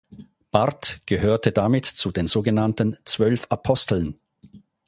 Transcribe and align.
Barth 0.49 1.01
gehörte 1.05 1.51
damit 1.51 1.85
zu 1.85 2.09
den 2.11 2.25
sogenannten 2.25 2.97
"Zwölf 3.05 3.45
Aposteln". 3.51 4.17